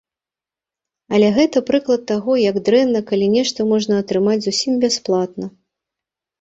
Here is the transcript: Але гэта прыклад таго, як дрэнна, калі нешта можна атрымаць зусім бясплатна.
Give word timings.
Але 1.17 1.27
гэта 1.37 1.57
прыклад 1.69 2.01
таго, 2.13 2.33
як 2.49 2.57
дрэнна, 2.71 3.03
калі 3.13 3.29
нешта 3.37 3.69
можна 3.75 3.93
атрымаць 4.05 4.41
зусім 4.49 4.83
бясплатна. 4.89 5.45